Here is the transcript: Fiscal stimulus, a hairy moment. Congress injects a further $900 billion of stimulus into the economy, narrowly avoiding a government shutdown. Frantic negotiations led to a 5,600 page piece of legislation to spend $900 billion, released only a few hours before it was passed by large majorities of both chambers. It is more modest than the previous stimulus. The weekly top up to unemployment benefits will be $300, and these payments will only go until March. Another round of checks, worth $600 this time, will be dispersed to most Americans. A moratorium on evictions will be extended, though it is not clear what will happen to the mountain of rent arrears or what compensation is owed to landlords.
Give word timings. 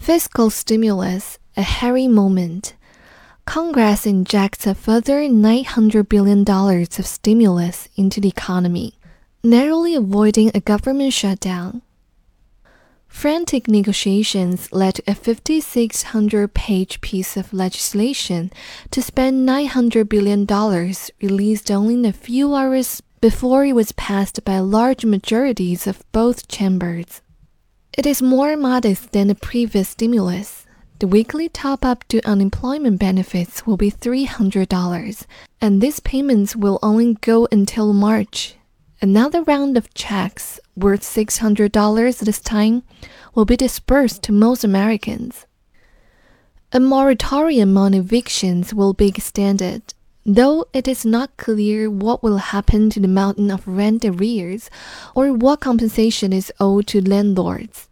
Fiscal 0.00 0.48
stimulus, 0.48 1.38
a 1.58 1.62
hairy 1.62 2.08
moment. 2.08 2.74
Congress 3.44 4.06
injects 4.06 4.66
a 4.66 4.74
further 4.74 5.20
$900 5.20 6.08
billion 6.08 6.40
of 6.48 7.06
stimulus 7.06 7.86
into 7.96 8.18
the 8.18 8.28
economy, 8.28 8.94
narrowly 9.44 9.94
avoiding 9.94 10.50
a 10.54 10.60
government 10.60 11.12
shutdown. 11.12 11.82
Frantic 13.08 13.68
negotiations 13.68 14.72
led 14.72 14.94
to 14.94 15.02
a 15.06 15.14
5,600 15.14 16.54
page 16.54 17.02
piece 17.02 17.36
of 17.36 17.52
legislation 17.52 18.50
to 18.90 19.02
spend 19.02 19.46
$900 19.46 20.08
billion, 20.08 20.46
released 21.20 21.70
only 21.70 22.08
a 22.08 22.12
few 22.14 22.54
hours 22.54 23.02
before 23.20 23.66
it 23.66 23.74
was 23.74 23.92
passed 23.92 24.42
by 24.46 24.60
large 24.60 25.04
majorities 25.04 25.86
of 25.86 26.10
both 26.10 26.48
chambers. 26.48 27.20
It 27.98 28.06
is 28.06 28.22
more 28.22 28.56
modest 28.56 29.10
than 29.10 29.26
the 29.26 29.34
previous 29.34 29.88
stimulus. 29.88 30.64
The 31.00 31.08
weekly 31.08 31.48
top 31.48 31.84
up 31.84 32.04
to 32.08 32.24
unemployment 32.24 33.00
benefits 33.00 33.66
will 33.66 33.76
be 33.76 33.90
$300, 33.90 35.26
and 35.60 35.80
these 35.80 35.98
payments 35.98 36.54
will 36.54 36.78
only 36.84 37.14
go 37.14 37.48
until 37.50 37.92
March. 37.92 38.54
Another 39.02 39.42
round 39.42 39.76
of 39.76 39.92
checks, 39.92 40.60
worth 40.76 41.02
$600 41.02 42.18
this 42.20 42.40
time, 42.40 42.84
will 43.34 43.44
be 43.44 43.56
dispersed 43.56 44.22
to 44.22 44.32
most 44.32 44.62
Americans. 44.62 45.46
A 46.72 46.78
moratorium 46.78 47.76
on 47.76 47.92
evictions 47.92 48.72
will 48.72 48.92
be 48.92 49.08
extended, 49.08 49.94
though 50.24 50.64
it 50.72 50.88
is 50.88 51.04
not 51.04 51.36
clear 51.36 51.90
what 51.90 52.22
will 52.22 52.38
happen 52.38 52.88
to 52.90 53.00
the 53.00 53.08
mountain 53.08 53.50
of 53.50 53.66
rent 53.66 54.04
arrears 54.04 54.70
or 55.14 55.32
what 55.32 55.60
compensation 55.60 56.32
is 56.32 56.52
owed 56.58 56.86
to 56.86 57.06
landlords. 57.06 57.89